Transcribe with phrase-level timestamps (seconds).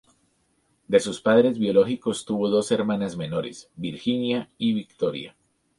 [0.87, 5.35] De sus padres biológicos, tuvo dos hermanas menores, Virginia y Victoria.